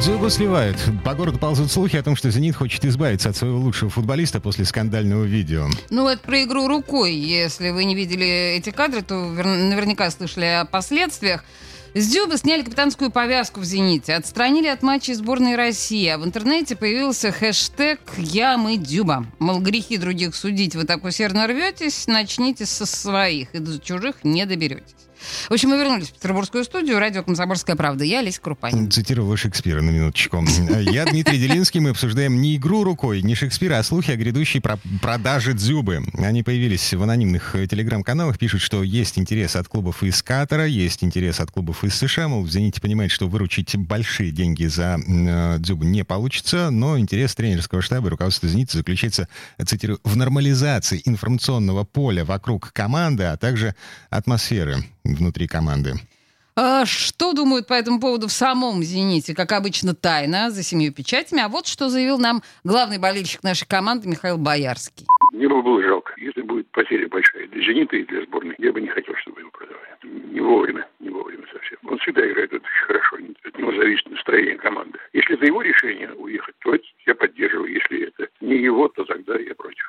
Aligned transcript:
Дзюбу 0.00 0.28
сливают. 0.28 0.76
По 1.04 1.14
городу 1.14 1.38
ползут 1.38 1.70
слухи 1.70 1.96
о 1.96 2.02
том, 2.02 2.16
что 2.16 2.30
«Зенит» 2.30 2.54
хочет 2.54 2.84
избавиться 2.84 3.30
от 3.30 3.36
своего 3.36 3.58
лучшего 3.58 3.90
футболиста 3.90 4.40
после 4.40 4.64
скандального 4.64 5.24
видео. 5.24 5.68
Ну, 5.90 6.06
это 6.06 6.22
про 6.22 6.42
игру 6.42 6.68
рукой. 6.68 7.14
Если 7.14 7.70
вы 7.70 7.84
не 7.84 7.94
видели 7.94 8.56
эти 8.56 8.70
кадры, 8.70 9.02
то 9.02 9.14
наверняка 9.14 10.10
слышали 10.10 10.44
о 10.44 10.64
последствиях. 10.66 11.44
С 11.94 12.08
Дзюбы 12.08 12.36
сняли 12.36 12.62
капитанскую 12.62 13.10
повязку 13.10 13.60
в 13.60 13.64
«Зените», 13.64 14.14
отстранили 14.14 14.66
от 14.66 14.82
матчей 14.82 15.14
сборной 15.14 15.56
России, 15.56 16.06
а 16.08 16.18
в 16.18 16.26
интернете 16.26 16.76
появился 16.76 17.32
хэштег 17.32 18.00
«Я 18.18 18.58
мы 18.58 18.76
Дзюба». 18.76 19.24
Мол, 19.38 19.60
грехи 19.60 19.96
других 19.96 20.34
судить 20.34 20.76
вы 20.76 20.84
так 20.84 21.04
усердно 21.04 21.46
рветесь, 21.46 22.06
начните 22.06 22.66
со 22.66 22.84
своих, 22.84 23.54
и 23.54 23.60
до 23.60 23.78
чужих 23.78 24.16
не 24.24 24.44
доберетесь. 24.44 25.05
В 25.48 25.52
общем, 25.52 25.70
мы 25.70 25.78
вернулись 25.78 26.08
в 26.08 26.14
петербургскую 26.14 26.64
студию. 26.64 26.98
Радио 26.98 27.22
«Комсомольская 27.22 27.76
правда». 27.76 28.04
Я 28.04 28.20
Олеся 28.20 28.40
Крупанин. 28.40 28.90
Цитировала 28.90 29.36
Шекспира 29.36 29.80
на 29.82 29.90
минуточку. 29.90 30.44
Я 30.80 31.04
Дмитрий 31.04 31.38
Делинский. 31.38 31.80
Мы 31.80 31.90
обсуждаем 31.90 32.40
не 32.40 32.56
игру 32.56 32.84
рукой, 32.84 33.22
не 33.22 33.34
Шекспира, 33.34 33.78
а 33.78 33.82
слухи 33.82 34.10
о 34.10 34.16
грядущей 34.16 34.60
про 34.60 34.78
продаже 35.00 35.52
дзюбы. 35.52 36.04
Они 36.18 36.42
появились 36.42 36.92
в 36.92 37.02
анонимных 37.02 37.54
э, 37.54 37.66
телеграм-каналах. 37.66 38.38
Пишут, 38.38 38.60
что 38.60 38.82
есть 38.82 39.18
интерес 39.18 39.56
от 39.56 39.68
клубов 39.68 40.02
из 40.02 40.22
Катара, 40.22 40.66
есть 40.66 41.02
интерес 41.02 41.40
от 41.40 41.50
клубов 41.50 41.84
из 41.84 41.94
США. 41.94 42.28
Мол, 42.28 42.42
в 42.42 42.50
«Зените» 42.50 42.80
понимает, 42.80 43.10
что 43.10 43.28
выручить 43.28 43.76
большие 43.76 44.30
деньги 44.30 44.66
за 44.66 44.98
э, 44.98 45.56
дзюбу 45.58 45.84
не 45.84 46.04
получится, 46.04 46.70
но 46.70 46.98
интерес 46.98 47.34
тренерского 47.34 47.82
штаба 47.82 48.08
и 48.08 48.10
руководства 48.10 48.48
«Зенита» 48.48 48.78
заключается, 48.78 49.28
цитирую, 49.64 50.00
в 50.04 50.16
нормализации 50.16 51.02
информационного 51.04 51.84
поля 51.84 52.24
вокруг 52.24 52.72
команды, 52.72 53.24
а 53.24 53.36
также 53.36 53.74
атмосферы 54.10 54.84
внутри 55.14 55.46
команды. 55.46 55.94
А 56.58 56.86
что 56.86 57.34
думают 57.34 57.66
по 57.66 57.74
этому 57.74 58.00
поводу 58.00 58.28
в 58.28 58.32
самом 58.32 58.82
«Зените»? 58.82 59.34
Как 59.34 59.52
обычно, 59.52 59.94
тайна, 59.94 60.50
за 60.50 60.62
семью 60.62 60.90
печатями. 60.90 61.42
А 61.42 61.48
вот 61.48 61.66
что 61.66 61.90
заявил 61.90 62.18
нам 62.18 62.42
главный 62.64 62.98
болельщик 62.98 63.42
нашей 63.42 63.66
команды 63.68 64.08
Михаил 64.08 64.38
Боярский. 64.38 65.06
Мне 65.34 65.48
бы 65.48 65.62
было 65.62 65.82
жалко. 65.82 66.14
Если 66.16 66.40
будет 66.40 66.66
потеря 66.70 67.08
большая 67.08 67.46
для 67.48 67.60
«Зенита» 67.60 67.96
и 67.96 68.06
для 68.06 68.22
сборной, 68.24 68.54
я 68.56 68.72
бы 68.72 68.80
не 68.80 68.88
хотел, 68.88 69.14
чтобы 69.16 69.40
его 69.40 69.50
продавали. 69.50 70.32
Не 70.32 70.40
вовремя, 70.40 70.88
не 70.98 71.10
вовремя 71.10 71.44
совсем. 71.52 71.78
Он 71.90 71.98
всегда 71.98 72.26
играет 72.26 72.50
очень 72.50 72.86
хорошо. 72.86 73.16
От 73.44 73.58
него 73.58 73.72
зависит 73.72 74.10
настроение 74.10 74.56
команды. 74.56 74.98
Если 75.12 75.34
это 75.34 75.44
его 75.44 75.60
решение 75.60 76.10
уехать, 76.14 76.54
то 76.60 76.74
я 77.06 77.14
поддерживаю. 77.14 77.70
Если 77.70 78.08
это 78.08 78.28
не 78.40 78.56
его, 78.56 78.88
то 78.88 79.04
тогда 79.04 79.36
я 79.36 79.54
против. 79.54 79.84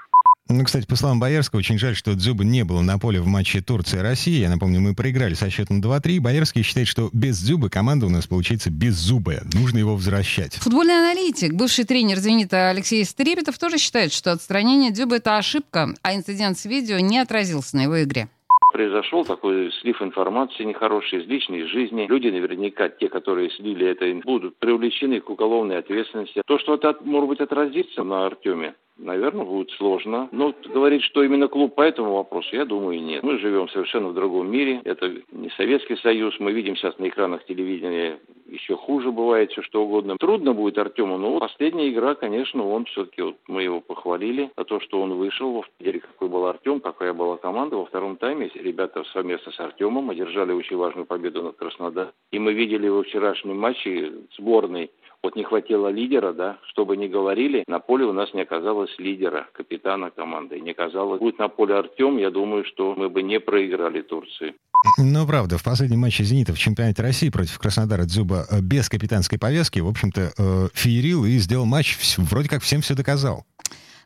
Ну, 0.49 0.56
кстати, 0.67 0.85
по 0.85 0.97
словам 0.97 1.19
Боярского, 1.19 1.59
очень 1.59 1.79
жаль, 1.79 1.95
что 1.95 2.13
Дзюба 2.13 2.43
не 2.43 2.65
было 2.65 2.81
на 2.81 2.99
поле 2.99 3.21
в 3.21 3.25
матче 3.25 3.61
Турция-Россия. 3.61 4.41
Я 4.41 4.49
напомню, 4.49 4.81
мы 4.81 4.93
проиграли 4.93 5.33
со 5.33 5.49
счетом 5.49 5.79
2-3. 5.79 6.19
Боярский 6.19 6.61
считает, 6.61 6.89
что 6.89 7.09
без 7.13 7.39
Дзюбы 7.39 7.69
команда 7.69 8.05
у 8.05 8.09
нас 8.09 8.27
получается 8.27 8.69
беззубая. 8.69 9.43
Нужно 9.53 9.77
его 9.77 9.95
возвращать. 9.95 10.55
Футбольный 10.55 10.97
аналитик, 10.99 11.53
бывший 11.53 11.85
тренер 11.85 12.17
«Зенита» 12.17 12.69
Алексей 12.69 13.05
Стрепетов 13.05 13.57
тоже 13.57 13.77
считает, 13.77 14.11
что 14.11 14.33
отстранение 14.33 14.91
Дзюбы— 14.91 15.15
это 15.17 15.37
ошибка, 15.37 15.93
а 16.01 16.13
инцидент 16.13 16.59
с 16.59 16.65
видео 16.65 16.99
не 16.99 17.19
отразился 17.19 17.77
на 17.77 17.83
его 17.83 18.03
игре 18.03 18.27
произошел 18.73 19.25
такой 19.25 19.71
слив 19.81 19.99
информации 20.03 20.63
нехороший 20.63 21.23
из 21.23 21.27
личной 21.27 21.65
жизни. 21.67 22.05
Люди 22.07 22.27
наверняка, 22.27 22.89
те, 22.89 23.09
которые 23.09 23.49
слили 23.49 23.87
это, 23.87 24.05
будут 24.23 24.57
привлечены 24.57 25.19
к 25.19 25.29
уголовной 25.31 25.79
ответственности. 25.79 26.43
То, 26.45 26.59
что 26.59 26.75
это, 26.75 26.95
может 27.01 27.27
быть, 27.27 27.39
отразится 27.39 28.03
на 28.03 28.27
Артеме, 28.27 28.75
наверное, 28.97 29.45
будет 29.45 29.71
сложно. 29.71 30.29
Но 30.31 30.53
говорить, 30.73 31.03
что 31.03 31.23
именно 31.23 31.47
клуб 31.47 31.75
по 31.75 31.81
этому 31.81 32.13
вопросу, 32.15 32.55
я 32.55 32.65
думаю, 32.65 33.01
нет. 33.01 33.23
Мы 33.23 33.39
живем 33.39 33.69
совершенно 33.69 34.09
в 34.09 34.13
другом 34.13 34.49
мире. 34.49 34.81
Это 34.83 35.11
не 35.31 35.49
Советский 35.51 35.95
Союз. 35.97 36.35
Мы 36.39 36.51
видим 36.51 36.75
сейчас 36.75 36.97
на 36.99 37.07
экранах 37.07 37.45
телевидения 37.45 38.19
еще 38.47 38.75
хуже 38.75 39.11
бывает, 39.11 39.51
все 39.51 39.61
что 39.61 39.83
угодно. 39.83 40.17
Трудно 40.17 40.53
будет 40.53 40.77
Артему, 40.77 41.17
но 41.17 41.39
последняя 41.39 41.89
игра, 41.89 42.15
конечно, 42.15 42.65
он 42.65 42.85
все-таки, 42.85 43.21
вот 43.21 43.35
мы 43.47 43.63
его 43.63 43.81
похвалили 43.81 44.51
за 44.57 44.63
то, 44.63 44.79
что 44.79 45.01
он 45.01 45.13
вышел, 45.13 45.65
видели, 45.79 45.99
какой 45.99 46.29
был 46.29 46.45
Артем, 46.45 46.79
какая 46.79 47.13
была 47.13 47.37
команда. 47.37 47.77
Во 47.77 47.85
втором 47.85 48.17
тайме 48.17 48.49
ребята 48.55 49.03
совместно 49.13 49.51
с 49.51 49.59
Артемом 49.59 50.09
одержали 50.09 50.51
очень 50.53 50.77
важную 50.77 51.05
победу 51.05 51.43
над 51.43 51.57
Краснодаром. 51.57 52.11
И 52.31 52.39
мы 52.39 52.53
видели 52.53 52.87
во 52.87 53.03
вчерашнем 53.03 53.57
матче 53.57 54.13
сборной 54.37 54.91
вот 55.27 55.35
не 55.35 55.43
хватило 55.43 55.89
лидера, 55.89 56.31
да, 56.31 56.57
чтобы 56.69 56.95
не 56.95 57.09
говорили, 57.09 57.65
на 57.67 57.79
поле 57.79 58.05
у 58.05 58.13
нас 58.13 58.33
не 58.33 58.43
оказалось 58.43 58.97
лидера, 58.97 59.47
капитана 59.51 60.09
команды. 60.09 60.57
Не 60.61 60.71
оказалось. 60.71 61.19
Будет 61.19 61.37
на 61.37 61.49
поле 61.49 61.75
Артем, 61.75 62.17
я 62.17 62.31
думаю, 62.31 62.63
что 62.63 62.95
мы 62.95 63.09
бы 63.09 63.21
не 63.23 63.41
проиграли 63.41 64.01
Турции. 64.01 64.53
Ну, 64.97 65.27
правда, 65.27 65.57
в 65.57 65.63
последнем 65.65 65.99
матче 65.99 66.23
«Зенита» 66.23 66.53
в 66.53 66.59
чемпионате 66.59 67.01
России 67.01 67.29
против 67.29 67.59
Краснодара 67.59 68.05
Дзюба 68.05 68.45
э, 68.49 68.61
без 68.61 68.87
капитанской 68.87 69.37
повязки, 69.37 69.79
в 69.79 69.89
общем-то, 69.89 70.31
э, 70.37 70.67
феерил 70.73 71.25
и 71.25 71.37
сделал 71.39 71.65
матч, 71.65 71.97
вроде 72.17 72.47
как 72.47 72.61
всем 72.61 72.79
все 72.79 72.95
доказал. 72.95 73.43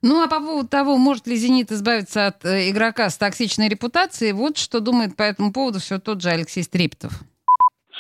Ну 0.02 0.24
а 0.24 0.28
по 0.28 0.40
поводу 0.40 0.68
того, 0.68 0.98
может 0.98 1.28
ли 1.28 1.36
«Зенит» 1.36 1.72
избавиться 1.72 2.26
от 2.26 2.44
э, 2.46 2.72
игрока 2.72 3.12
с 3.12 3.18
токсичной 3.18 3.70
репутацией, 3.70 4.34
вот 4.34 4.58
что 4.58 4.80
думает 4.80 5.16
по 5.16 5.22
этому 5.22 5.54
поводу 5.54 5.78
все 5.78 6.00
тот 6.00 6.20
же 6.20 6.30
Алексей 6.30 6.64
Стрепетов. 6.64 7.22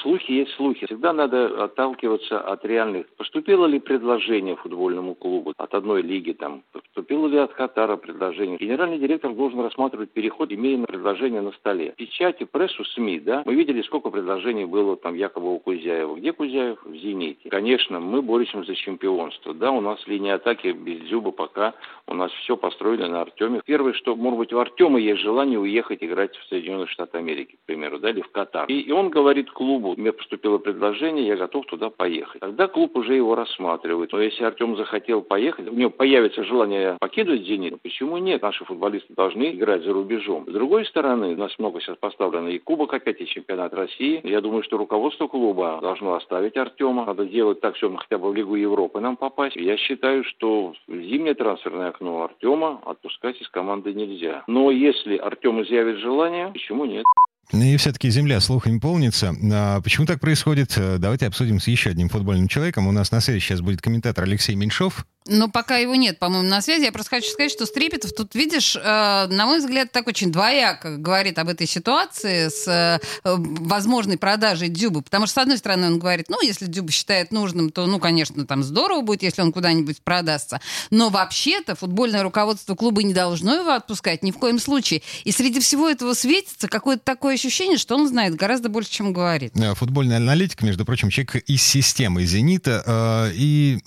Слухи 0.01 0.31
есть 0.31 0.51
слухи. 0.55 0.85
Всегда 0.87 1.13
надо 1.13 1.63
отталкиваться 1.63 2.39
от 2.39 2.65
реальных. 2.65 3.07
Поступило 3.17 3.67
ли 3.67 3.79
предложение 3.79 4.55
футбольному 4.55 5.13
клубу 5.13 5.53
от 5.57 5.73
одной 5.75 6.01
лиги 6.01 6.31
там? 6.31 6.63
Поступило 6.71 7.27
ли 7.27 7.37
от 7.37 7.53
Катара 7.53 7.97
предложение? 7.97 8.57
Генеральный 8.57 8.97
директор 8.97 9.31
должен 9.31 9.59
рассматривать 9.59 10.11
переход, 10.11 10.51
имея 10.51 10.83
предложение 10.85 11.41
на 11.41 11.51
столе. 11.51 11.91
В 11.91 11.95
печати, 11.95 12.45
прессу, 12.45 12.83
СМИ, 12.85 13.19
да, 13.19 13.43
мы 13.45 13.53
видели, 13.53 13.81
сколько 13.83 14.09
предложений 14.09 14.65
было 14.65 14.95
там 14.95 15.15
якобы 15.15 15.53
у 15.53 15.59
Кузяева. 15.59 16.15
Где 16.15 16.33
Кузяев? 16.33 16.79
В 16.83 16.95
«Зените». 16.95 17.49
Конечно, 17.49 17.99
мы 17.99 18.21
боремся 18.21 18.63
за 18.63 18.75
чемпионство. 18.75 19.53
Да, 19.53 19.71
у 19.71 19.81
нас 19.81 19.99
линия 20.07 20.35
атаки 20.35 20.71
без 20.71 21.07
зуба 21.09 21.31
пока. 21.31 21.73
У 22.07 22.13
нас 22.13 22.31
все 22.43 22.57
построено 22.57 23.07
на 23.07 23.21
Артеме. 23.21 23.61
Первое, 23.65 23.93
что, 23.93 24.15
может 24.15 24.39
быть, 24.39 24.53
у 24.53 24.59
Артема 24.59 24.99
есть 24.99 25.21
желание 25.21 25.59
уехать 25.59 26.03
играть 26.03 26.35
в 26.35 26.47
Соединенные 26.47 26.87
Штаты 26.87 27.19
Америки, 27.19 27.57
к 27.63 27.65
примеру, 27.67 27.99
да, 27.99 28.09
или 28.09 28.21
в 28.21 28.31
Катар. 28.31 28.65
И, 28.67 28.79
и 28.79 28.91
он 28.91 29.09
говорит 29.09 29.51
клубу, 29.51 29.90
мне 29.97 30.11
поступило 30.11 30.57
предложение, 30.57 31.27
я 31.27 31.35
готов 31.35 31.65
туда 31.65 31.89
поехать. 31.89 32.41
Тогда 32.41 32.67
клуб 32.67 32.95
уже 32.95 33.15
его 33.15 33.35
рассматривает. 33.35 34.11
Но 34.11 34.21
если 34.21 34.43
Артем 34.43 34.75
захотел 34.75 35.21
поехать, 35.21 35.67
у 35.67 35.73
него 35.73 35.89
появится 35.89 36.43
желание 36.43 36.97
покинуть 36.99 37.45
«Зенит», 37.45 37.81
почему 37.81 38.17
нет? 38.17 38.41
Наши 38.41 38.65
футболисты 38.65 39.13
должны 39.13 39.51
играть 39.51 39.83
за 39.83 39.93
рубежом. 39.93 40.45
С 40.47 40.53
другой 40.53 40.85
стороны, 40.85 41.33
у 41.33 41.37
нас 41.37 41.57
много 41.59 41.79
сейчас 41.81 41.97
поставлено 41.97 42.47
и 42.49 42.59
Кубок 42.59 42.93
опять, 42.93 43.21
и 43.21 43.25
чемпионат 43.25 43.73
России. 43.73 44.21
Я 44.23 44.41
думаю, 44.41 44.63
что 44.63 44.77
руководство 44.77 45.27
клуба 45.27 45.79
должно 45.81 46.13
оставить 46.13 46.57
Артема. 46.57 47.05
Надо 47.05 47.25
делать 47.25 47.61
так, 47.61 47.75
чтобы 47.77 47.97
хотя 47.97 48.17
бы 48.17 48.29
в 48.29 48.35
Лигу 48.35 48.55
Европы 48.55 48.99
нам 48.99 49.17
попасть. 49.17 49.55
Я 49.55 49.77
считаю, 49.77 50.23
что 50.23 50.73
зимнее 50.87 51.33
трансферное 51.33 51.89
окно 51.89 52.23
Артема 52.23 52.81
отпускать 52.85 53.41
из 53.41 53.49
команды 53.49 53.93
нельзя. 53.93 54.43
Но 54.47 54.71
если 54.71 55.17
Артем 55.17 55.61
изъявит 55.61 55.97
желание, 55.97 56.49
почему 56.53 56.85
нет? 56.85 57.05
И 57.51 57.75
все-таки 57.75 58.09
земля 58.09 58.39
слухами 58.39 58.79
полнится. 58.79 59.35
А 59.51 59.81
почему 59.81 60.05
так 60.05 60.21
происходит? 60.21 60.73
Давайте 60.77 61.27
обсудим 61.27 61.59
с 61.59 61.67
еще 61.67 61.89
одним 61.89 62.07
футбольным 62.07 62.47
человеком. 62.47 62.87
У 62.87 62.91
нас 62.93 63.11
на 63.11 63.19
связи 63.19 63.39
сейчас 63.39 63.59
будет 63.59 63.81
комментатор 63.81 64.23
Алексей 64.23 64.55
Меньшов. 64.55 65.05
Но 65.27 65.49
пока 65.49 65.77
его 65.77 65.93
нет, 65.93 66.17
по-моему, 66.17 66.49
на 66.49 66.61
связи. 66.61 66.83
Я 66.83 66.91
просто 66.91 67.17
хочу 67.17 67.29
сказать, 67.29 67.51
что 67.51 67.67
Стрепетов 67.67 68.11
тут, 68.11 68.33
видишь, 68.33 68.75
э, 68.75 69.27
на 69.27 69.45
мой 69.45 69.59
взгляд, 69.59 69.91
так 69.91 70.07
очень 70.07 70.31
двояко 70.31 70.97
говорит 70.97 71.37
об 71.37 71.47
этой 71.47 71.67
ситуации 71.67 72.49
с 72.49 72.67
э, 72.67 72.99
возможной 73.23 74.17
продажей 74.17 74.69
Дюбы. 74.69 75.03
Потому 75.03 75.27
что, 75.27 75.35
с 75.35 75.37
одной 75.37 75.59
стороны, 75.59 75.87
он 75.87 75.99
говорит, 75.99 76.25
ну, 76.29 76.41
если 76.41 76.65
Дюба 76.65 76.91
считает 76.91 77.31
нужным, 77.31 77.69
то, 77.69 77.85
ну, 77.85 77.99
конечно, 77.99 78.47
там 78.47 78.63
здорово 78.63 79.01
будет, 79.01 79.21
если 79.21 79.43
он 79.43 79.51
куда-нибудь 79.51 80.01
продастся. 80.01 80.59
Но 80.89 81.09
вообще-то 81.09 81.75
футбольное 81.75 82.23
руководство 82.23 82.73
клуба 82.73 83.03
не 83.03 83.13
должно 83.13 83.53
его 83.53 83.73
отпускать 83.73 84.23
ни 84.23 84.31
в 84.31 84.39
коем 84.39 84.57
случае. 84.57 85.03
И 85.23 85.31
среди 85.31 85.59
всего 85.59 85.87
этого 85.87 86.15
светится 86.15 86.67
какое-то 86.67 87.03
такое 87.03 87.35
ощущение, 87.35 87.77
что 87.77 87.95
он 87.95 88.07
знает 88.07 88.35
гораздо 88.35 88.69
больше, 88.69 88.89
чем 88.89 89.13
говорит. 89.13 89.55
Э, 89.55 89.75
футбольный 89.75 90.17
аналитик, 90.17 90.63
между 90.63 90.83
прочим, 90.83 91.11
человек 91.11 91.35
из 91.47 91.61
системы 91.61 92.25
«Зенита», 92.25 92.83
э, 92.83 93.31
и 93.35 93.77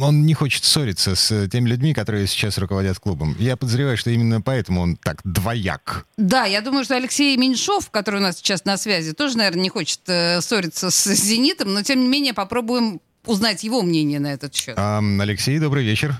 он 0.00 0.24
не 0.24 0.34
хочет 0.34 0.62
ссориться 0.62 0.83
ссорится 0.84 1.14
с 1.14 1.48
теми 1.48 1.68
людьми, 1.68 1.94
которые 1.94 2.26
сейчас 2.26 2.58
руководят 2.58 2.98
клубом. 2.98 3.34
Я 3.38 3.56
подозреваю, 3.56 3.96
что 3.96 4.10
именно 4.10 4.42
поэтому 4.42 4.82
он 4.82 4.96
так 4.96 5.20
двояк. 5.24 6.06
Да, 6.18 6.44
я 6.44 6.60
думаю, 6.60 6.84
что 6.84 6.96
Алексей 6.96 7.36
Меньшов, 7.38 7.90
который 7.90 8.16
у 8.16 8.22
нас 8.22 8.36
сейчас 8.36 8.66
на 8.66 8.76
связи, 8.76 9.14
тоже, 9.14 9.38
наверное, 9.38 9.62
не 9.62 9.70
хочет 9.70 10.00
э, 10.08 10.42
ссориться 10.42 10.90
с 10.90 11.04
«Зенитом», 11.06 11.72
но, 11.72 11.82
тем 11.82 12.00
не 12.00 12.08
менее, 12.08 12.34
попробуем 12.34 13.00
узнать 13.24 13.64
его 13.64 13.82
мнение 13.82 14.20
на 14.20 14.34
этот 14.34 14.54
счет. 14.54 14.74
А, 14.76 15.00
Алексей, 15.20 15.58
добрый 15.58 15.84
вечер. 15.84 16.12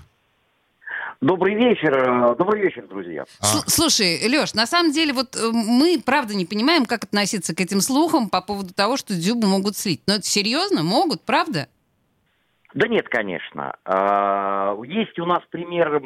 Добрый 1.21 1.55
вечер, 1.55 1.97
э, 1.97 2.37
добрый 2.37 2.63
вечер, 2.63 2.87
друзья. 2.89 3.25
А. 3.41 3.47
Слушай, 3.67 4.27
Леш, 4.29 4.55
на 4.55 4.67
самом 4.67 4.93
деле 4.93 5.13
вот 5.13 5.37
э, 5.37 5.51
мы 5.53 6.01
правда 6.03 6.35
не 6.35 6.47
понимаем, 6.47 6.87
как 6.87 7.05
относиться 7.05 7.55
к 7.55 7.61
этим 7.61 7.83
слухам 7.83 8.31
по 8.31 8.41
поводу 8.41 8.73
того, 8.73 8.97
что 8.97 9.15
Дзюбу 9.15 9.47
могут 9.47 9.77
слить. 9.77 10.01
Но 10.07 10.15
это 10.15 10.27
серьезно? 10.27 10.83
Могут, 10.83 11.23
правда? 11.23 11.69
Да 12.75 12.89
нет, 12.89 13.09
конечно. 13.09 13.77
А, 13.85 14.77
есть 14.85 15.17
у 15.21 15.27
нас 15.27 15.43
пример 15.49 16.03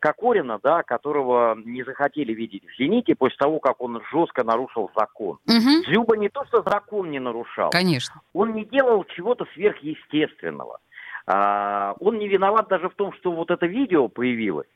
Кокорина, 0.00 0.60
да, 0.62 0.82
которого 0.82 1.56
не 1.64 1.82
захотели 1.82 2.34
видеть 2.34 2.62
в 2.66 2.76
«Зените» 2.78 3.14
после 3.14 3.38
того, 3.38 3.58
как 3.58 3.80
он 3.80 4.02
жестко 4.12 4.44
нарушил 4.44 4.90
закон. 4.94 5.38
Угу. 5.46 5.90
Дзюба 5.90 6.18
не 6.18 6.28
то, 6.28 6.44
что 6.44 6.62
закон 6.62 7.10
не 7.10 7.18
нарушал. 7.18 7.70
Конечно. 7.70 8.20
Он 8.34 8.52
не 8.52 8.66
делал 8.66 9.04
чего-то 9.04 9.46
сверхъестественного. 9.54 10.78
А, 11.26 11.94
он 12.00 12.18
не 12.18 12.28
виноват 12.28 12.68
даже 12.68 12.90
в 12.90 12.94
том, 12.94 13.14
что 13.14 13.32
вот 13.32 13.50
это 13.50 13.66
видео 13.66 14.08
появилось, 14.08 14.68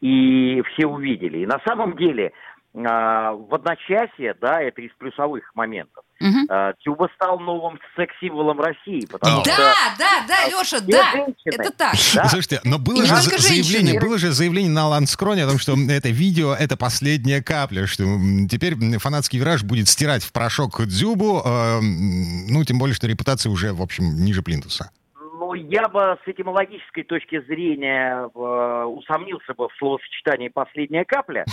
и 0.00 0.60
все 0.72 0.86
увидели. 0.86 1.38
И 1.38 1.46
на 1.46 1.60
самом 1.66 1.96
деле 1.96 2.32
а, 2.74 3.32
в 3.32 3.54
одночасье, 3.54 4.34
да, 4.40 4.60
это 4.60 4.82
из 4.82 4.92
плюсовых 4.94 5.54
моментов, 5.54 6.04
угу. 6.20 6.74
Тюба 6.80 7.08
стал 7.14 7.38
новым 7.40 7.78
секс-символом 7.96 8.60
России. 8.60 9.06
Потому 9.06 9.42
да, 9.42 9.52
что, 9.52 9.98
да, 9.98 10.24
да, 10.28 10.46
Леша, 10.48 10.80
да, 10.80 11.12
женщины, 11.12 11.34
это 11.44 11.70
так. 11.72 11.94
Да. 12.14 12.28
Слушайте, 12.28 12.60
но 12.64 12.78
было 12.78 13.04
же 13.04 13.14
заявление, 13.16 14.00
было 14.00 14.18
же 14.18 14.30
заявление 14.30 14.70
на 14.70 14.88
Ланскроне 14.88 15.44
о 15.44 15.48
том, 15.48 15.58
что 15.58 15.74
это 15.90 16.08
видео— 16.08 16.54
это 16.58 16.76
последняя 16.76 17.42
капля, 17.42 17.86
что 17.86 18.04
теперь 18.50 18.74
фанатский 18.98 19.38
вираж 19.38 19.62
будет 19.62 19.88
стирать 19.88 20.22
в 20.22 20.32
порошок 20.32 20.80
Дзюбу, 20.86 21.42
э, 21.44 21.80
ну, 21.80 22.64
тем 22.64 22.78
более, 22.78 22.94
что 22.94 23.06
репутация 23.06 23.50
уже, 23.50 23.72
в 23.72 23.82
общем, 23.82 24.24
ниже 24.24 24.42
плинтуса. 24.42 24.90
Ну, 25.14 25.54
я 25.54 25.88
бы 25.88 26.18
с 26.24 26.28
этимологической 26.28 27.04
точки 27.04 27.40
зрения 27.46 28.28
э, 28.34 28.84
усомнился 28.84 29.54
бы 29.54 29.68
в 29.68 29.72
словосочетании 29.78 30.48
«последняя 30.48 31.04
капля», 31.04 31.44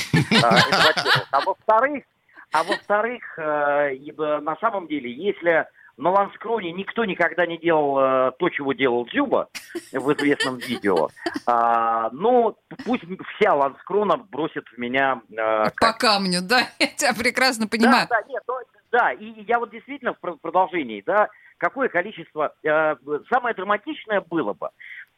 а, 0.44 0.58
а 1.31 1.42
во-вторых, 1.42 2.04
а 2.52 2.64
во-вторых, 2.64 3.24
э, 3.38 3.96
на 4.42 4.56
самом 4.58 4.88
деле, 4.88 5.12
если 5.12 5.68
на 5.98 6.12
Ланскроне 6.12 6.72
никто 6.72 7.06
никогда 7.06 7.46
не 7.46 7.58
делал 7.58 8.00
э, 8.00 8.32
то, 8.38 8.50
чего 8.50 8.74
делал 8.74 9.06
Дзюба 9.08 9.50
в 9.92 10.14
известном 10.14 10.58
видео. 10.58 11.10
А, 11.48 12.10
ну, 12.12 12.56
пусть 12.86 13.04
вся 13.36 13.56
Ланскрона 13.56 14.18
бросит 14.18 14.66
в 14.68 14.78
меня... 14.78 15.22
Э, 15.32 15.70
По 15.80 15.94
камню, 15.94 16.42
да? 16.42 16.60
Я 16.80 16.88
тебя 16.88 17.14
прекрасно 17.14 17.68
понимаю. 17.68 18.08
Да, 18.10 18.22
да, 18.22 18.28
нет, 18.28 18.44
да, 18.92 19.12
и 19.12 19.44
я 19.44 19.60
вот 19.60 19.72
действительно 19.72 20.14
в 20.14 20.38
продолжении, 20.38 21.04
да, 21.06 21.28
какое 21.57 21.89
количество... 21.89 22.54
Э, 22.63 22.95
самое 23.31 23.56
драматичное 23.56 24.21
было 24.21 24.54
бы, 24.54 24.69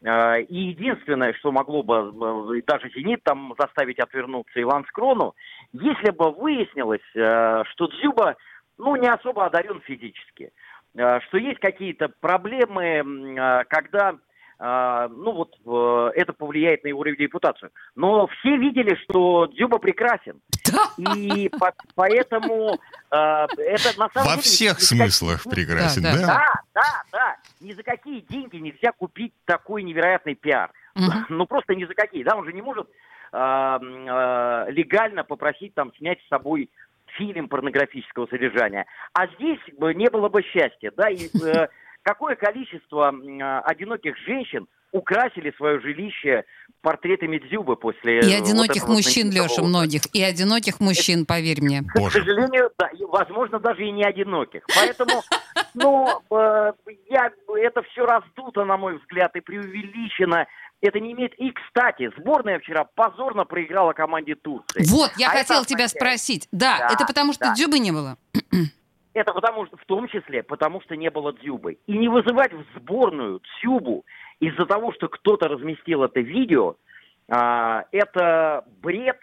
э, 0.04 0.42
и 0.44 0.70
единственное, 0.70 1.34
что 1.34 1.52
могло 1.52 1.84
бы 1.84 2.58
э, 2.58 2.62
даже 2.66 2.90
«Зенит» 2.90 3.24
там 3.24 3.54
заставить 3.58 4.00
отвернуться 4.00 4.62
Иван 4.62 4.86
Скрону, 4.86 5.36
если 5.74 6.12
бы 6.12 6.32
выяснилось, 6.32 7.02
что 7.12 7.88
Дзюба 7.88 8.36
ну, 8.78 8.96
не 8.96 9.08
особо 9.08 9.46
одарен 9.46 9.82
физически, 9.82 10.52
что 10.94 11.38
есть 11.38 11.60
какие-то 11.60 12.10
проблемы, 12.20 13.66
когда 13.68 14.16
ну 14.60 15.32
вот 15.32 16.14
это 16.16 16.34
повлияет 16.34 16.84
на 16.84 16.90
его 16.90 17.04
репутацию. 17.04 17.72
Но 17.96 18.28
все 18.28 18.58
видели, 18.58 18.96
что 19.04 19.48
Дзюба 19.48 19.80
прекрасен. 19.80 20.42
И 20.98 21.50
по 21.50 21.74
поэтому 21.96 22.74
э, 23.12 23.16
это 23.58 24.00
на 24.00 24.10
самом 24.10 24.28
Во 24.28 24.32
деле... 24.32 24.42
всех 24.42 24.80
смыслах 24.82 25.44
прекрасен, 25.44 26.04
да, 26.04 26.14
да? 26.16 26.28
Да, 26.28 26.54
да, 26.74 27.04
да. 27.12 27.38
Ни 27.60 27.74
за 27.74 27.84
какие 27.84 28.22
деньги 28.22 28.58
нельзя 28.58 28.92
купить 28.92 29.34
такой 29.46 29.84
невероятный 29.84 30.36
пиар. 30.36 30.72
Ну 31.30 31.46
просто 31.46 31.76
ни 31.76 31.86
за 31.86 31.94
какие. 31.94 32.24
Да, 32.24 32.36
он 32.36 32.46
же 32.46 32.54
не 32.54 32.62
может 32.62 32.88
э, 33.32 33.38
легально 33.38 35.24
попросить 35.24 35.74
там 35.74 35.94
снять 35.96 36.20
с 36.24 36.28
собой 36.30 36.70
фильм 37.18 37.48
порнографического 37.48 38.28
содержания. 38.28 38.86
А 39.14 39.28
здесь 39.28 39.60
не 39.78 40.10
было 40.10 40.30
бы 40.30 40.42
счастья, 40.44 40.92
да, 40.96 41.10
и 41.10 41.30
какое 42.04 42.36
количество 42.36 43.14
э, 43.14 43.60
одиноких 43.66 44.18
женщин 44.18 44.68
украсили 44.92 45.54
свое 45.58 45.80
жилище 45.80 46.46
портретами 46.82 47.38
Дзюбы 47.38 47.76
после... 47.76 48.20
И 48.20 48.34
одиноких 48.34 48.88
вот 48.88 48.96
мужчин, 48.96 49.32
Леша, 49.32 49.62
многих. 49.62 50.04
И 50.14 50.22
одиноких 50.24 50.80
мужчин, 50.80 51.26
поверь 51.26 51.62
мне. 51.62 51.82
К 51.82 52.00
Боже. 52.00 52.20
сожалению, 52.20 52.72
да, 52.78 52.90
возможно, 53.08 53.60
даже 53.60 53.84
и 53.84 53.92
не 53.92 54.04
одиноких. 54.04 54.64
Поэтому, 54.76 55.22
ну, 55.74 56.08
э, 56.32 56.74
я, 57.10 57.32
это 57.58 57.82
все 57.92 58.06
раздуто, 58.06 58.66
на 58.66 58.78
мой 58.78 58.98
взгляд, 58.98 59.36
и 59.36 59.42
преувеличено. 59.42 60.48
Это 60.82 61.00
не 61.00 61.12
имеет... 61.12 61.34
И, 61.40 61.52
кстати, 61.52 62.10
сборная 62.18 62.60
вчера 62.60 62.86
позорно 62.96 63.44
проиграла 63.44 63.94
команде 63.94 64.36
Турции. 64.36 64.86
Вот, 64.90 65.12
я 65.18 65.28
а 65.28 65.32
хотела 65.32 65.66
тебя 65.66 65.88
спросить. 65.88 66.48
Да, 66.52 66.78
да, 66.80 66.94
это 66.94 67.06
потому 67.06 67.34
что 67.34 67.48
да. 67.48 67.54
Дзюбы 67.54 67.80
не 67.80 67.92
было? 67.92 68.18
Это 69.14 69.34
потому 69.34 69.66
что, 69.66 69.76
в 69.76 69.86
том 69.86 70.08
числе, 70.08 70.44
потому 70.44 70.82
что 70.82 70.96
не 70.96 71.10
было 71.10 71.34
Дзюбы. 71.34 71.78
И 71.88 71.98
не 71.98 72.08
вызывать 72.08 72.54
в 72.54 72.64
сборную 72.78 73.42
Дзюбу 73.42 74.06
из-за 74.40 74.66
того, 74.66 74.94
что 74.94 75.08
кто-то 75.08 75.48
разместил 75.48 76.04
это 76.04 76.20
видео, 76.20 76.76
а, 77.30 77.86
это 77.92 78.66
бред, 78.82 79.20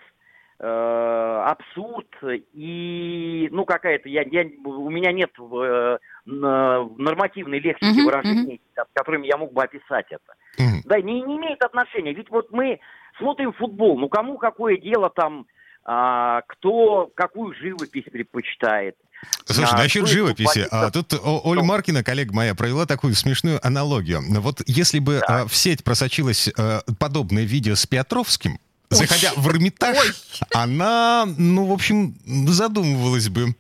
э, 0.59 1.43
абсурд 1.47 2.09
и, 2.53 3.49
ну, 3.51 3.65
какая-то, 3.65 4.09
я, 4.09 4.23
я, 4.23 4.47
у 4.65 4.91
меня 4.91 5.13
нет 5.13 5.31
э, 5.39 5.99
нормативной 6.25 7.61
лексики 7.61 8.01
uh-huh, 8.01 8.05
выражений, 8.05 8.61
uh-huh. 8.77 8.85
которыми 8.95 9.27
я 9.27 9.37
мог 9.37 9.53
бы 9.53 9.63
описать 9.63 10.07
это. 10.11 10.35
Uh-huh. 10.59 10.81
Да, 10.85 11.01
не, 11.01 11.21
не 11.21 11.37
имеет 11.37 11.63
отношения. 11.63 12.13
Ведь 12.13 12.31
вот 12.31 12.51
мы 12.53 12.81
смотрим 13.19 13.53
футбол, 13.53 13.99
ну, 13.99 14.09
кому 14.09 14.39
какое 14.39 14.77
дело 14.79 15.11
там, 15.11 15.47
а, 15.85 16.43
кто 16.49 17.11
какую 17.15 17.55
живопись 17.55 18.05
предпочитает. 18.05 18.97
Слушай, 19.45 19.75
а, 19.75 19.79
насчет 19.79 20.09
живописи, 20.09 20.67
а, 20.71 20.91
тут 20.91 21.15
Оля 21.23 21.63
Маркина, 21.63 22.03
коллега 22.03 22.35
моя, 22.35 22.55
провела 22.55 22.85
такую 22.87 23.15
смешную 23.15 23.65
аналогию. 23.65 24.21
Вот 24.41 24.61
если 24.67 24.99
бы 24.99 25.21
да. 25.21 25.43
а, 25.43 25.47
в 25.47 25.55
сеть 25.55 25.85
просочилось 25.85 26.49
а, 26.59 26.81
подобное 26.99 27.45
видео 27.45 27.75
с 27.75 27.87
Петровским, 27.87 28.53
Ой. 28.53 28.59
заходя 28.97 29.33
в 29.37 29.49
Эрмитаж, 29.49 29.97
Ой. 29.99 30.13
она, 30.53 31.27
ну, 31.39 31.67
в 31.67 31.73
общем, 31.73 32.17
задумывалась 32.25 33.29
бы. 33.29 33.55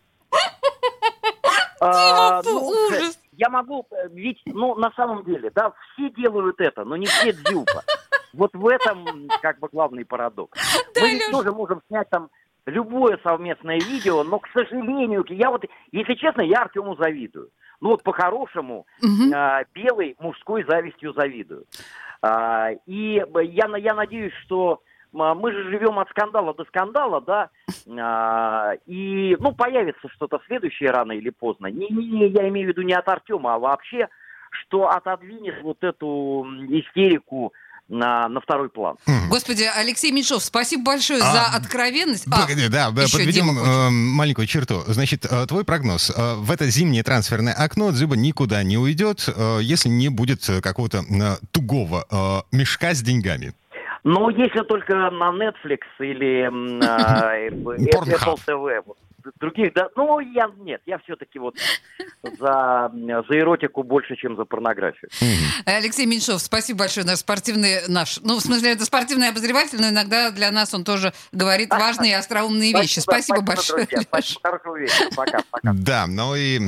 А, 1.80 2.42
ну, 2.42 2.68
ужас. 2.68 3.18
Я 3.32 3.50
могу, 3.50 3.86
э, 3.90 4.08
ведь, 4.12 4.40
ну, 4.46 4.74
на 4.76 4.90
самом 4.96 5.24
деле, 5.24 5.50
да, 5.54 5.72
все 5.92 6.10
делают 6.10 6.58
это, 6.58 6.84
но 6.84 6.96
не 6.96 7.06
все 7.06 7.32
дзюба. 7.32 7.84
Вот 8.32 8.54
в 8.54 8.66
этом, 8.66 9.28
как 9.42 9.58
бы, 9.58 9.68
главный 9.70 10.04
парадокс. 10.04 10.58
Да, 10.94 11.00
Мы 11.02 11.10
ведь 11.10 11.30
тоже 11.30 11.52
можем 11.52 11.80
снять 11.88 12.08
там 12.10 12.30
любое 12.66 13.18
совместное 13.22 13.78
видео, 13.78 14.24
но, 14.24 14.38
к 14.38 14.48
сожалению, 14.52 15.24
я 15.30 15.50
вот, 15.50 15.64
если 15.92 16.14
честно, 16.14 16.42
я 16.42 16.62
Артему 16.62 16.96
завидую. 16.96 17.50
Ну 17.80 17.90
вот 17.90 18.02
по-хорошему, 18.02 18.86
угу. 19.02 19.34
а, 19.34 19.64
белой 19.74 20.16
мужской 20.18 20.64
завистью 20.68 21.12
завидую. 21.12 21.64
А, 22.22 22.70
и 22.86 23.22
я, 23.34 23.76
я 23.76 23.94
надеюсь, 23.94 24.32
что 24.44 24.82
мы 25.12 25.52
же 25.52 25.70
живем 25.70 25.98
от 25.98 26.10
скандала 26.10 26.52
до 26.52 26.64
скандала, 26.64 27.20
да, 27.20 27.50
а, 27.98 28.72
и, 28.86 29.36
ну, 29.40 29.52
появится 29.52 30.08
что-то 30.08 30.40
следующее 30.46 30.90
рано 30.90 31.12
или 31.12 31.30
поздно. 31.30 31.68
Не, 31.68 31.88
не, 31.88 32.28
я 32.28 32.48
имею 32.48 32.66
в 32.66 32.70
виду 32.70 32.82
не 32.82 32.92
от 32.92 33.08
Артема, 33.08 33.54
а 33.54 33.58
вообще, 33.58 34.08
что 34.50 34.88
отодвинет 34.88 35.62
вот 35.62 35.82
эту 35.82 36.46
истерику 36.68 37.52
на, 37.88 38.28
на 38.28 38.40
второй 38.40 38.68
план. 38.68 38.96
Господи, 39.28 39.64
Алексей 39.64 40.10
Меньшов, 40.12 40.42
спасибо 40.42 40.84
большое 40.84 41.22
а, 41.22 41.32
за 41.32 41.56
откровенность. 41.56 42.26
А, 42.30 42.42
погоди, 42.42 42.68
да, 42.68 42.88
подведем 42.88 43.58
э, 43.58 43.90
маленькую 43.90 44.46
черту. 44.46 44.82
Значит, 44.86 45.24
э, 45.24 45.46
твой 45.46 45.64
прогноз. 45.64 46.10
Э, 46.10 46.34
в 46.34 46.50
это 46.50 46.66
зимнее 46.66 47.02
трансферное 47.02 47.52
окно 47.52 47.90
Дзюба 47.92 48.16
никуда 48.16 48.62
не 48.62 48.78
уйдет, 48.78 49.28
э, 49.28 49.58
если 49.62 49.88
не 49.88 50.08
будет 50.08 50.44
какого-то 50.62 50.98
э, 50.98 51.36
тугого 51.52 52.06
э, 52.10 52.56
мешка 52.56 52.94
с 52.94 53.02
деньгами. 53.02 53.54
Ну, 54.04 54.30
если 54.30 54.60
только 54.60 54.94
на 54.94 55.30
Netflix 55.30 55.80
или 55.98 56.42
э, 56.44 57.50
Apple 57.50 58.38
TV 58.46 58.82
других, 59.40 59.72
да, 59.74 59.88
ну, 59.96 60.20
я, 60.20 60.50
нет, 60.58 60.80
я 60.86 60.98
все-таки 60.98 61.38
вот 61.38 61.56
за, 62.22 62.90
за 62.92 63.38
эротику 63.38 63.82
больше, 63.82 64.16
чем 64.16 64.36
за 64.36 64.44
порнографию. 64.44 65.10
Алексей 65.64 66.06
Меньшов, 66.06 66.40
спасибо 66.40 66.80
большое, 66.80 67.06
наш 67.06 67.18
спортивный, 67.18 67.88
наш, 67.88 68.20
ну, 68.22 68.36
в 68.36 68.40
смысле, 68.40 68.72
это 68.72 68.84
спортивный 68.84 69.28
обозреватель, 69.28 69.80
но 69.80 69.88
иногда 69.88 70.30
для 70.30 70.50
нас 70.50 70.74
он 70.74 70.84
тоже 70.84 71.12
говорит 71.32 71.70
важные 71.70 72.12
и 72.12 72.14
остроумные 72.14 72.72
вещи. 72.72 73.00
Спасибо, 73.00 73.40
большое. 73.40 73.86
хорошего 74.42 74.78
вечера, 74.78 75.10
пока, 75.14 75.40
пока. 75.50 75.72
Да, 75.72 76.06
ну 76.06 76.34
и 76.34 76.58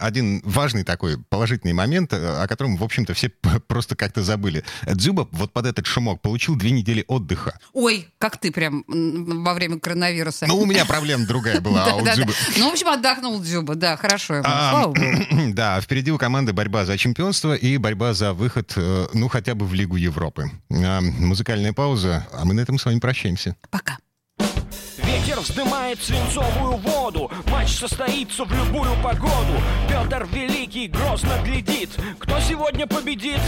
один 0.00 0.40
важный 0.44 0.84
такой 0.84 1.18
положительный 1.28 1.72
момент, 1.72 2.12
э, 2.12 2.42
о 2.42 2.46
котором, 2.46 2.76
в 2.76 2.84
общем-то, 2.84 3.14
все 3.14 3.30
просто 3.66 3.96
как-то 3.96 4.22
забыли. 4.22 4.64
Дзюба 4.86 5.28
вот 5.32 5.52
под 5.52 5.66
этот 5.66 5.86
шумок 5.86 6.20
получил 6.20 6.56
две 6.56 6.70
недели 6.70 7.04
отдыха. 7.08 7.58
Ой, 7.72 8.08
как 8.18 8.38
ты 8.38 8.52
прям 8.52 8.84
во 8.86 9.54
время 9.54 9.78
коронавируса. 9.78 10.46
Ну, 10.46 10.58
у 10.58 10.66
меня 10.66 10.84
проблема 10.84 11.26
другая 11.26 11.60
была, 11.60 11.84
да, 12.04 12.14
Дзюба. 12.14 12.32
Да. 12.32 12.52
Ну, 12.58 12.70
в 12.70 12.72
общем, 12.72 12.88
отдохнул 12.88 13.40
Дзюба, 13.40 13.74
да, 13.74 13.96
хорошо 13.96 14.34
ему, 14.34 14.44
А, 14.46 14.70
слава 14.70 14.92
богу. 14.92 15.52
Да, 15.54 15.80
впереди 15.80 16.10
у 16.10 16.18
команды 16.18 16.52
борьба 16.52 16.84
за 16.84 16.98
чемпионство 16.98 17.54
и 17.54 17.76
борьба 17.76 18.14
за 18.14 18.32
выход, 18.32 18.72
э, 18.76 19.06
ну, 19.12 19.28
хотя 19.28 19.54
бы 19.54 19.66
в 19.66 19.74
Лигу 19.74 19.96
Европы. 19.96 20.50
А, 20.70 21.00
Музыкальная 21.00 21.72
пауза, 21.72 22.26
а 22.32 22.44
мы 22.44 22.54
на 22.54 22.60
этом 22.60 22.78
с 22.78 22.84
вами 22.84 22.98
прощаемся. 22.98 23.56
Пока. 23.70 23.98
Ветер 24.98 25.40
вздымает 25.40 26.02
свинцовую 26.02 26.76
воду 26.76 27.30
Матч 27.46 27.76
состоится 27.78 28.44
в 28.44 28.52
любую 28.52 28.90
погоду 29.02 29.60
Петр 29.88 30.26
Великий 30.32 30.88
грозно 30.88 31.40
глядит 31.44 31.90
Кто 32.18 32.40
сегодня 32.40 32.86
победит? 32.86 33.40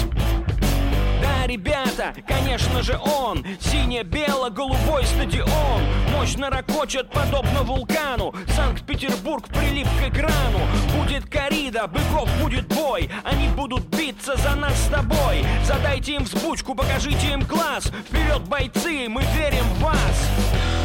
Ребята, 1.45 2.15
конечно 2.27 2.83
же 2.83 2.99
он. 2.99 3.45
Сине-бело-голубой 3.61 5.05
стадион. 5.05 5.83
Мощно 6.13 6.51
ракочет, 6.51 7.11
подобно 7.11 7.63
вулкану. 7.63 8.35
Санкт-Петербург 8.55 9.47
прилип 9.49 9.87
к 10.01 10.09
экрану. 10.09 10.61
Будет 10.97 11.29
корида, 11.29 11.87
быков 11.87 12.29
будет 12.41 12.67
бой. 12.69 13.11
Они 13.25 13.49
будут 13.49 13.85
биться 13.87 14.37
за 14.37 14.55
нас 14.55 14.75
с 14.75 14.89
тобой. 14.89 15.45
Задайте 15.65 16.15
им 16.15 16.25
взбучку, 16.25 16.75
покажите 16.75 17.33
им 17.33 17.45
класс 17.45 17.87
Вперед, 18.09 18.43
бойцы, 18.49 19.09
мы 19.09 19.23
верим 19.35 19.65
в 19.65 19.81
вас 19.81 20.76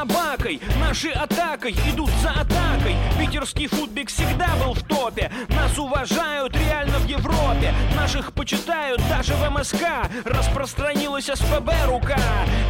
собакой. 0.00 0.60
Наши 0.80 1.10
атакой 1.10 1.72
идут 1.92 2.10
за 2.22 2.30
атакой. 2.30 2.96
Питерский 3.18 3.66
футбик 3.66 4.08
всегда 4.08 4.48
был 4.64 4.72
в 4.72 4.82
топе. 4.82 5.30
Нас 5.48 5.78
уважают 5.78 6.56
реально 6.56 6.98
в 6.98 7.06
Европе. 7.06 7.74
Наших 7.94 8.32
почитают 8.32 9.00
даже 9.08 9.34
в 9.34 9.50
МСК. 9.50 9.84
Распространилась 10.24 11.26
СПБ 11.26 11.70
рука. 11.86 12.18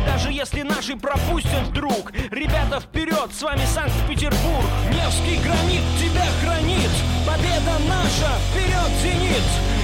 Даже 0.07 0.33
если 0.33 0.63
наши 0.63 0.97
пропустят 0.97 1.69
вдруг. 1.69 2.13
Ребята 2.31 2.81
вперед, 2.81 3.31
с 3.33 3.43
вами 3.43 3.65
Санкт-Петербург. 3.65 4.67
Невский 4.91 5.39
гранит 5.43 5.83
тебя 6.01 6.27
хранит. 6.43 6.91
Победа 7.27 7.79
наша, 7.89 8.31
вперед, 8.51 8.91
зенит 9.03 9.80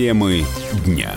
Темы 0.00 0.46
дня. 0.86 1.12